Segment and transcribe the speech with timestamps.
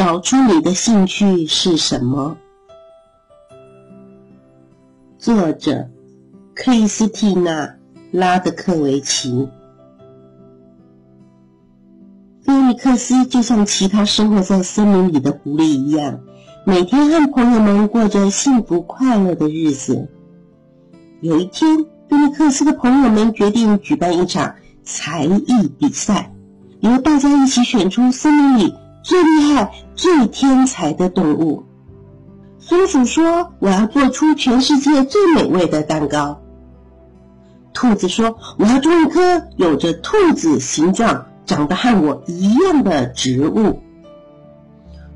[0.00, 2.38] 找出你的兴趣是什么。
[5.18, 5.90] 作者：
[6.54, 7.66] 克里斯蒂娜·
[8.10, 9.50] 拉德克维奇。
[12.42, 16.20] 菲尼克斯就像其他生活在森林里的狐狸一样，
[16.64, 20.08] 每天和朋友们过着幸福快乐的日子。
[21.20, 26.34] 有一天，菲尼克斯的朋友们决定举办一场才艺比赛，
[26.78, 28.74] 由大家一起选出森林里。
[29.02, 31.64] 最厉害、最天才的动物，
[32.58, 36.40] 松鼠说：“我要做出全世界最美味的蛋糕。”
[37.72, 43.80] 兔子说：“我要种一棵有着兔子形状、长得和我一样的植物。”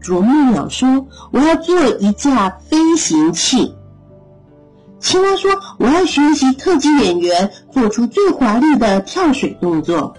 [0.00, 3.74] 啄木鸟说：“我要做一架飞行器。”
[4.98, 10.14] 青蛙说：“我要学习特技演员，做出最华丽的跳水动作。”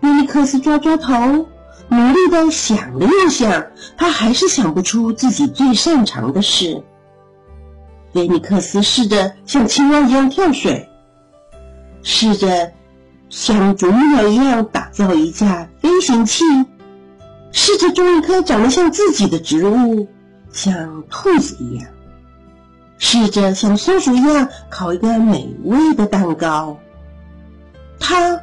[0.00, 1.46] 尼克斯抓抓头。
[1.88, 3.66] 努力的想了又想，
[3.96, 6.82] 他还是想不出自己最擅长的事。
[8.12, 10.88] 菲尼克斯试着像青蛙一样跳水，
[12.02, 12.72] 试着
[13.28, 16.44] 像啄木鸟一样打造一架飞行器，
[17.52, 20.08] 试着种一棵长得像自己的植物，
[20.50, 21.86] 像兔子一样，
[22.98, 26.78] 试着像松鼠一样烤一个美味的蛋糕。
[28.00, 28.40] 他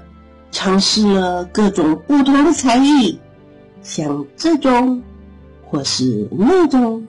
[0.51, 3.19] 尝试了各种不同的才艺。
[3.83, 5.03] 像这种，
[5.65, 7.05] 或是那种，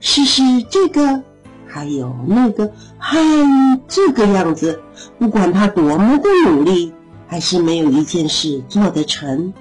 [0.00, 1.22] 试试这个，
[1.66, 3.18] 还有那个，嗨，
[3.86, 4.80] 这个样子。
[5.18, 6.92] 不管他多么的努力，
[7.26, 9.52] 还是没有一件事做得成。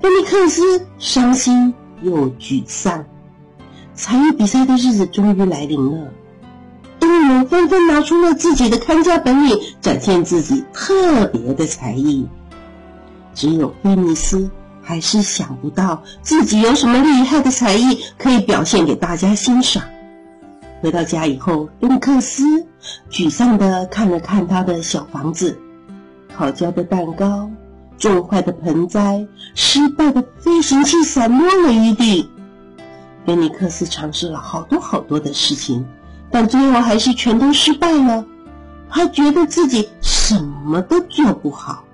[0.00, 3.04] 菲尼克斯伤心又沮丧。
[3.94, 6.12] 才艺比赛的日子终于来临了，
[7.00, 12.28] 动物们纷纷拿出了自己的看家本领，展现自己特别的才艺。
[13.34, 14.50] 只有菲尼斯。
[14.82, 19.84] 还是想不到自己有什么厉害的才艺可以表现给大家欣赏。
[20.80, 22.66] 回到家以后，芬克斯
[23.08, 25.56] 沮丧地看了看他的小房子，
[26.36, 27.48] 烤焦的蛋糕，
[27.96, 32.28] 种坏的盆栽，失败的飞行器散落了一地。
[33.24, 35.86] 菲尼克斯尝试了好多好多的事情，
[36.30, 38.24] 但最后还是全都失败了。
[38.90, 41.84] 他觉得自己什么都做不好。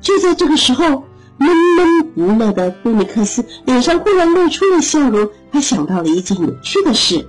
[0.00, 1.04] 就在这个时候。
[1.40, 5.30] 闷闷不乐的菲尼克斯脸上忽然露出了笑容。
[5.50, 7.26] 他想到了一件有趣的事：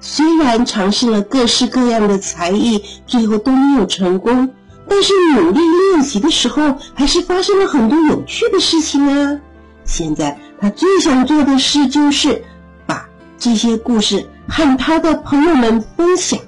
[0.00, 4.50] 虽然尝试了各式各样的才艺，最后都没有成功，
[4.86, 9.40] 但是努力练习的时候，还是发生了很多有趣的事情啊！
[9.86, 12.44] 现在他最想做的事就是
[12.86, 16.38] 把这些故事和他的朋友们分享。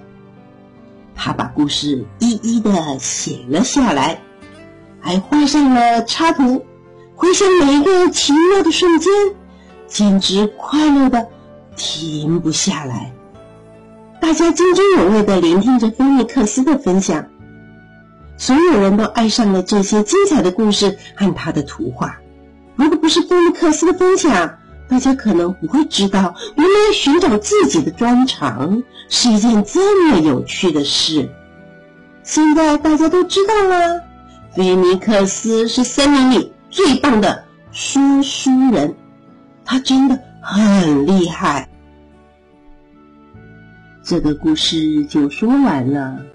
[1.15, 4.21] 他把故事一一的写了下来，
[5.01, 6.67] 还画上了插图。
[7.17, 9.13] 回想每一个奇妙的瞬间，
[9.87, 11.29] 简直快乐的
[11.77, 13.13] 停不下来。
[14.21, 17.27] 大家津津有味的聆听着菲尼克斯的分享，
[18.37, 22.19] 所有人都爱上了这些精彩的故事和他的图画。
[22.75, 24.59] 如果不是菲尼克斯的分享，
[24.89, 31.31] 大家可能不会知道，原来寻找自己的专长是一件这么有趣的事。
[32.25, 34.03] 现在大家都知道了，
[34.57, 36.54] 菲尼克斯是森林里。
[36.75, 38.93] 最棒的说书人，
[39.65, 41.69] 他真的很厉害。
[44.03, 46.21] 这个故事就说完了。